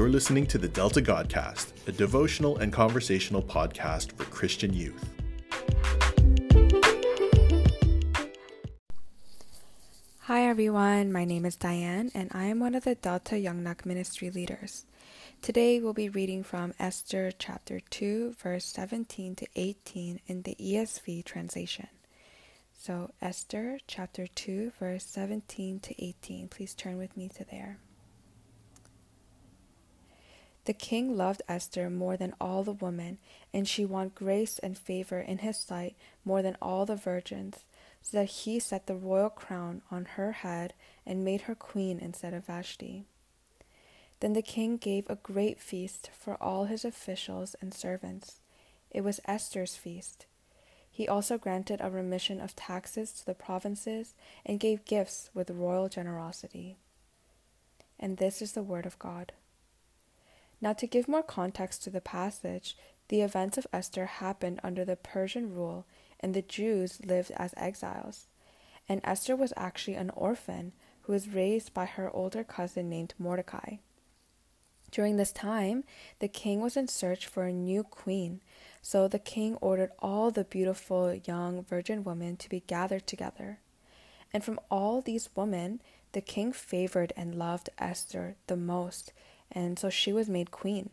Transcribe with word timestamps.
You're 0.00 0.08
listening 0.08 0.46
to 0.46 0.56
the 0.56 0.66
Delta 0.66 1.02
Godcast, 1.02 1.86
a 1.86 1.92
devotional 1.92 2.56
and 2.56 2.72
conversational 2.72 3.42
podcast 3.42 4.12
for 4.12 4.24
Christian 4.24 4.72
youth. 4.72 5.10
Hi 10.20 10.48
everyone, 10.48 11.12
my 11.12 11.26
name 11.26 11.44
is 11.44 11.56
Diane 11.56 12.10
and 12.14 12.30
I 12.32 12.44
am 12.44 12.60
one 12.60 12.74
of 12.74 12.84
the 12.84 12.94
Delta 12.94 13.36
Young 13.36 13.62
Nak 13.62 13.84
ministry 13.84 14.30
leaders. 14.30 14.86
Today 15.42 15.80
we'll 15.80 15.92
be 15.92 16.08
reading 16.08 16.44
from 16.44 16.72
Esther 16.80 17.30
chapter 17.38 17.80
2, 17.90 18.36
verse 18.42 18.64
17 18.64 19.34
to 19.34 19.46
18 19.54 20.20
in 20.26 20.42
the 20.44 20.56
ESV 20.58 21.26
translation. 21.26 21.88
So, 22.72 23.10
Esther 23.20 23.78
chapter 23.86 24.26
2, 24.26 24.72
verse 24.80 25.04
17 25.04 25.80
to 25.80 26.02
18. 26.02 26.48
Please 26.48 26.74
turn 26.74 26.96
with 26.96 27.18
me 27.18 27.28
to 27.36 27.44
there. 27.44 27.76
The 30.66 30.72
king 30.74 31.16
loved 31.16 31.42
Esther 31.48 31.88
more 31.88 32.16
than 32.16 32.34
all 32.40 32.62
the 32.62 32.72
women, 32.72 33.18
and 33.52 33.66
she 33.66 33.84
won 33.84 34.12
grace 34.14 34.58
and 34.58 34.76
favor 34.76 35.20
in 35.20 35.38
his 35.38 35.56
sight 35.56 35.96
more 36.24 36.42
than 36.42 36.56
all 36.60 36.84
the 36.86 36.96
virgins 36.96 37.64
so 38.02 38.18
that 38.18 38.26
he 38.26 38.58
set 38.58 38.86
the 38.86 38.94
royal 38.94 39.30
crown 39.30 39.82
on 39.90 40.04
her 40.16 40.32
head 40.32 40.74
and 41.06 41.24
made 41.24 41.42
her 41.42 41.54
queen 41.54 41.98
instead 41.98 42.34
of 42.34 42.46
Vashti. 42.46 43.04
Then 44.20 44.32
the 44.34 44.42
king 44.42 44.76
gave 44.76 45.08
a 45.08 45.16
great 45.16 45.58
feast 45.58 46.10
for 46.12 46.40
all 46.42 46.64
his 46.64 46.84
officials 46.84 47.56
and 47.60 47.72
servants. 47.72 48.40
It 48.90 49.02
was 49.02 49.20
Esther's 49.24 49.76
feast. 49.76 50.26
He 50.90 51.08
also 51.08 51.38
granted 51.38 51.80
a 51.80 51.90
remission 51.90 52.40
of 52.40 52.56
taxes 52.56 53.12
to 53.12 53.26
the 53.26 53.34
provinces 53.34 54.14
and 54.44 54.60
gave 54.60 54.84
gifts 54.84 55.30
with 55.32 55.50
royal 55.50 55.88
generosity. 55.88 56.76
And 57.98 58.18
this 58.18 58.42
is 58.42 58.52
the 58.52 58.62
word 58.62 58.84
of 58.84 58.98
God. 58.98 59.32
Now, 60.60 60.72
to 60.74 60.86
give 60.86 61.08
more 61.08 61.22
context 61.22 61.82
to 61.84 61.90
the 61.90 62.00
passage, 62.00 62.76
the 63.08 63.22
events 63.22 63.56
of 63.58 63.66
Esther 63.72 64.06
happened 64.06 64.60
under 64.62 64.84
the 64.84 64.96
Persian 64.96 65.54
rule 65.54 65.86
and 66.20 66.34
the 66.34 66.42
Jews 66.42 67.00
lived 67.04 67.32
as 67.36 67.54
exiles. 67.56 68.26
And 68.88 69.00
Esther 69.02 69.34
was 69.34 69.52
actually 69.56 69.94
an 69.94 70.10
orphan 70.10 70.72
who 71.02 71.12
was 71.12 71.28
raised 71.28 71.72
by 71.72 71.86
her 71.86 72.10
older 72.14 72.44
cousin 72.44 72.88
named 72.88 73.14
Mordecai. 73.18 73.76
During 74.90 75.16
this 75.16 75.32
time, 75.32 75.84
the 76.18 76.28
king 76.28 76.60
was 76.60 76.76
in 76.76 76.88
search 76.88 77.26
for 77.26 77.44
a 77.44 77.52
new 77.52 77.84
queen, 77.84 78.40
so 78.82 79.06
the 79.06 79.20
king 79.20 79.56
ordered 79.60 79.92
all 80.00 80.30
the 80.30 80.44
beautiful 80.44 81.14
young 81.14 81.64
virgin 81.64 82.02
women 82.02 82.36
to 82.38 82.48
be 82.48 82.64
gathered 82.66 83.06
together. 83.06 83.60
And 84.32 84.44
from 84.44 84.60
all 84.70 85.00
these 85.00 85.30
women, 85.36 85.80
the 86.12 86.20
king 86.20 86.52
favored 86.52 87.12
and 87.16 87.36
loved 87.36 87.70
Esther 87.78 88.36
the 88.48 88.56
most, 88.56 89.12
and 89.52 89.78
so 89.78 89.90
she 89.90 90.12
was 90.12 90.28
made 90.28 90.50
queen. 90.50 90.90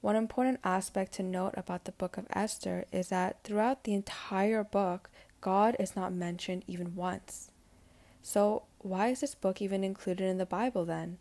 One 0.00 0.16
important 0.16 0.60
aspect 0.64 1.12
to 1.14 1.22
note 1.22 1.54
about 1.56 1.84
the 1.84 1.92
book 1.92 2.18
of 2.18 2.26
Esther 2.30 2.84
is 2.92 3.08
that 3.08 3.42
throughout 3.42 3.84
the 3.84 3.94
entire 3.94 4.62
book, 4.62 5.08
God 5.40 5.76
is 5.78 5.96
not 5.96 6.12
mentioned 6.12 6.64
even 6.66 6.94
once. 6.94 7.50
So, 8.22 8.64
why 8.78 9.08
is 9.08 9.20
this 9.20 9.34
book 9.34 9.62
even 9.62 9.82
included 9.82 10.28
in 10.28 10.38
the 10.38 10.46
Bible 10.46 10.84
then? 10.84 11.18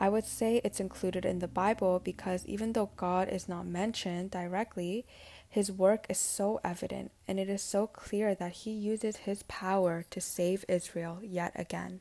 I 0.00 0.08
would 0.08 0.24
say 0.24 0.60
it's 0.64 0.80
included 0.80 1.26
in 1.26 1.40
the 1.40 1.46
Bible 1.46 2.00
because 2.02 2.46
even 2.46 2.72
though 2.72 2.90
God 2.96 3.28
is 3.28 3.48
not 3.48 3.66
mentioned 3.66 4.30
directly, 4.30 5.04
his 5.48 5.70
work 5.70 6.06
is 6.08 6.18
so 6.18 6.58
evident 6.64 7.10
and 7.28 7.38
it 7.38 7.50
is 7.50 7.62
so 7.62 7.86
clear 7.86 8.34
that 8.34 8.52
he 8.52 8.70
uses 8.70 9.18
his 9.18 9.42
power 9.42 10.04
to 10.10 10.20
save 10.20 10.64
Israel 10.68 11.18
yet 11.22 11.52
again. 11.54 12.00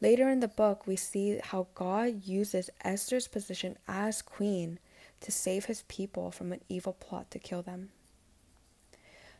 Later 0.00 0.28
in 0.28 0.38
the 0.38 0.48
book, 0.48 0.86
we 0.86 0.94
see 0.94 1.40
how 1.42 1.66
God 1.74 2.24
uses 2.24 2.70
Esther's 2.84 3.26
position 3.26 3.76
as 3.88 4.22
queen 4.22 4.78
to 5.20 5.32
save 5.32 5.64
his 5.64 5.82
people 5.88 6.30
from 6.30 6.52
an 6.52 6.60
evil 6.68 6.92
plot 6.92 7.30
to 7.32 7.40
kill 7.40 7.62
them. 7.62 7.90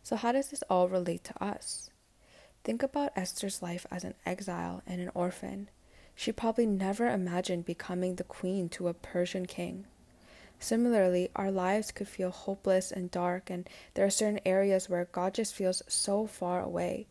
So, 0.03 0.17
how 0.17 0.33
does 0.33 0.49
this 0.49 0.65
all 0.69 0.89
relate 0.89 1.23
to 1.25 1.45
us? 1.45 1.91
Think 2.65 2.83
about 2.83 3.13
Esther's 3.15 3.63
life 3.63 3.87
as 3.91 4.03
an 4.03 4.15
exile 4.27 4.83
and 4.85 5.01
an 5.01 5.11
orphan. 5.15 5.71
She 6.17 6.33
probably 6.33 6.67
never 6.67 7.09
imagined 7.09 7.65
becoming 7.65 8.17
the 8.17 8.25
queen 8.25 8.69
to 8.71 8.89
a 8.89 8.95
Persian 8.95 9.47
king. 9.47 9.87
Similarly, 10.59 11.31
our 11.37 11.53
lives 11.53 11.93
could 11.93 12.09
feel 12.09 12.31
hopeless 12.31 12.91
and 12.91 13.13
dark, 13.13 13.49
and 13.49 13.69
there 13.95 14.05
are 14.05 14.11
certain 14.11 14.41
areas 14.45 14.89
where 14.89 15.05
God 15.05 15.35
just 15.35 15.55
feels 15.55 15.85
so 15.87 16.27
far 16.27 16.61
away 16.61 17.07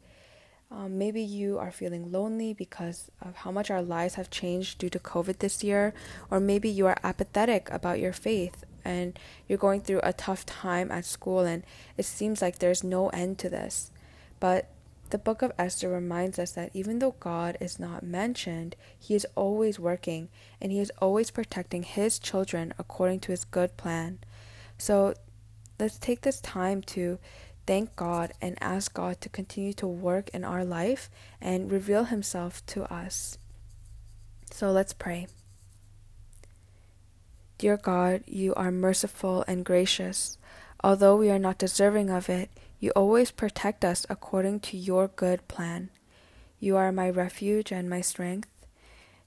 um, 0.69 0.97
maybe 0.97 1.21
you 1.21 1.57
are 1.57 1.71
feeling 1.71 2.11
lonely 2.11 2.53
because 2.53 3.09
of 3.21 3.35
how 3.37 3.51
much 3.51 3.71
our 3.71 3.81
lives 3.81 4.15
have 4.15 4.29
changed 4.29 4.79
due 4.79 4.89
to 4.89 4.99
COVID 4.99 5.39
this 5.39 5.63
year, 5.63 5.93
or 6.29 6.39
maybe 6.39 6.69
you 6.69 6.85
are 6.87 6.97
apathetic 7.03 7.69
about 7.71 7.99
your 7.99 8.13
faith 8.13 8.65
and 8.83 9.17
you're 9.47 9.57
going 9.57 9.81
through 9.81 10.01
a 10.03 10.13
tough 10.13 10.45
time 10.45 10.91
at 10.91 11.05
school 11.05 11.41
and 11.41 11.63
it 11.97 12.05
seems 12.05 12.41
like 12.41 12.59
there's 12.59 12.83
no 12.83 13.09
end 13.09 13.37
to 13.39 13.49
this. 13.49 13.91
But 14.39 14.69
the 15.09 15.17
book 15.17 15.41
of 15.41 15.53
Esther 15.57 15.89
reminds 15.89 16.37
us 16.37 16.51
that 16.51 16.71
even 16.73 16.99
though 16.99 17.15
God 17.19 17.57
is 17.61 17.79
not 17.79 18.03
mentioned, 18.03 18.75
He 18.99 19.15
is 19.15 19.25
always 19.35 19.79
working 19.79 20.27
and 20.59 20.71
He 20.71 20.79
is 20.79 20.91
always 20.99 21.31
protecting 21.31 21.83
His 21.83 22.19
children 22.19 22.73
according 22.77 23.21
to 23.21 23.31
His 23.31 23.45
good 23.45 23.77
plan. 23.77 24.19
So 24.77 25.13
let's 25.79 25.97
take 25.97 26.21
this 26.21 26.41
time 26.41 26.81
to 26.83 27.19
thank 27.67 27.95
God 27.95 28.31
and 28.41 28.57
ask 28.61 28.93
God 28.93 29.21
to 29.21 29.29
continue 29.29 29.73
to 29.73 29.85
work 29.85 30.29
in 30.29 30.43
our 30.43 30.65
life 30.65 31.11
and 31.39 31.71
reveal 31.71 32.05
Himself 32.05 32.65
to 32.67 32.91
us. 32.91 33.37
So 34.51 34.71
let's 34.71 34.93
pray. 34.93 35.27
Dear 37.57 37.77
God, 37.77 38.23
you 38.25 38.55
are 38.55 38.71
merciful 38.71 39.43
and 39.47 39.65
gracious. 39.65 40.37
Although 40.83 41.17
we 41.17 41.29
are 41.29 41.39
not 41.39 41.57
deserving 41.57 42.09
of 42.09 42.29
it, 42.29 42.49
you 42.79 42.91
always 42.95 43.31
protect 43.31 43.83
us 43.83 44.05
according 44.09 44.61
to 44.61 44.77
your 44.77 45.07
good 45.09 45.47
plan. 45.47 45.89
You 46.59 46.77
are 46.77 46.91
my 46.91 47.09
refuge 47.09 47.71
and 47.71 47.89
my 47.89 48.01
strength. 48.01 48.49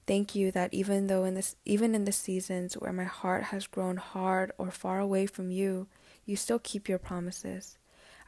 Thank 0.07 0.33
you 0.33 0.51
that 0.51 0.73
even 0.73 1.07
though 1.07 1.25
in 1.25 1.35
this 1.35 1.55
even 1.63 1.93
in 1.93 2.05
the 2.05 2.11
seasons 2.11 2.73
where 2.73 2.93
my 2.93 3.03
heart 3.03 3.43
has 3.45 3.67
grown 3.67 3.97
hard 3.97 4.51
or 4.57 4.71
far 4.71 4.99
away 4.99 5.25
from 5.25 5.51
you, 5.51 5.87
you 6.25 6.35
still 6.35 6.59
keep 6.59 6.89
your 6.89 6.97
promises. 6.97 7.77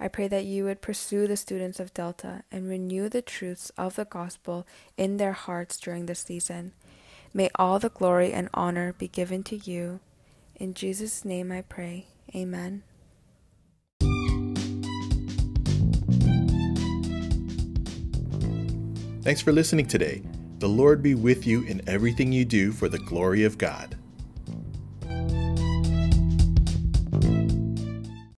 I 0.03 0.09
pray 0.09 0.27
that 0.27 0.43
you 0.43 0.65
would 0.65 0.81
pursue 0.81 1.27
the 1.27 1.37
students 1.37 1.79
of 1.79 1.93
Delta 1.93 2.43
and 2.51 2.67
renew 2.67 3.07
the 3.07 3.21
truths 3.21 3.71
of 3.77 3.95
the 3.95 4.03
gospel 4.03 4.67
in 4.97 5.15
their 5.15 5.31
hearts 5.31 5.77
during 5.77 6.07
this 6.07 6.19
season. 6.19 6.73
May 7.33 7.49
all 7.55 7.79
the 7.79 7.87
glory 7.87 8.33
and 8.33 8.49
honor 8.53 8.91
be 8.91 9.07
given 9.07 9.43
to 9.43 9.55
you. 9.55 10.01
In 10.57 10.73
Jesus' 10.73 11.23
name 11.23 11.53
I 11.53 11.61
pray. 11.61 12.07
Amen. 12.35 12.83
Thanks 19.21 19.39
for 19.39 19.53
listening 19.53 19.87
today. 19.87 20.21
The 20.59 20.67
Lord 20.67 21.01
be 21.01 21.15
with 21.15 21.47
you 21.47 21.63
in 21.63 21.81
everything 21.87 22.33
you 22.33 22.43
do 22.43 22.73
for 22.73 22.89
the 22.89 22.99
glory 22.99 23.45
of 23.45 23.57
God. 23.57 23.95